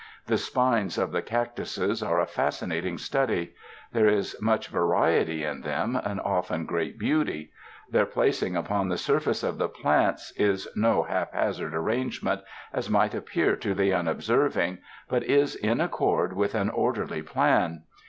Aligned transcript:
The 0.25 0.39
spines 0.39 0.97
of 0.97 1.11
the 1.11 1.21
cac 1.21 1.55
tuses 1.55 2.01
are 2.03 2.19
a 2.19 2.25
fascinating 2.25 2.97
study. 2.97 3.53
There 3.91 4.07
is 4.07 4.35
much 4.41 4.69
va 4.69 4.79
riety 4.79 5.41
in 5.43 5.61
them, 5.61 5.95
and 5.95 6.19
often 6.21 6.65
great 6.65 6.97
beauty. 6.97 7.51
Their 7.87 8.07
placing 8.07 8.55
upon 8.55 8.89
the 8.89 8.97
surface 8.97 9.43
of 9.43 9.59
the 9.59 9.69
plants 9.69 10.33
is 10.37 10.67
no 10.75 11.03
hap 11.03 11.35
hazard 11.35 11.75
arrangement, 11.75 12.41
as 12.73 12.89
might 12.89 13.13
appear 13.13 13.55
to 13.57 13.75
the 13.75 13.91
unob 13.91 14.23
serving, 14.23 14.79
but 15.07 15.21
is 15.23 15.55
in 15.55 15.79
accord 15.79 16.31
wdth 16.31 16.55
an 16.55 16.71
orderly 16.71 17.21
plan. 17.21 17.83